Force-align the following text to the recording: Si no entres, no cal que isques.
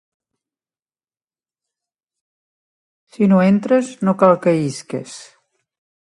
Si 3.17 3.27
no 3.33 3.41
entres, 3.49 3.91
no 4.09 4.15
cal 4.23 4.33
que 4.47 4.55
isques. 4.71 5.19